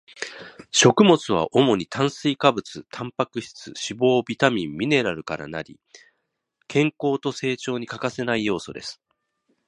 [0.71, 5.79] 食物は主に炭水化物、タンパク質、脂肪、ビタミン、ミネラルから成り、
[6.67, 8.99] 健康と成長に欠かせない要素です